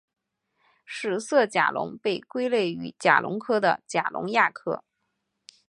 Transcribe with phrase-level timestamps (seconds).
[0.83, 4.83] 史色甲龙被归类于甲龙科的甲龙亚科。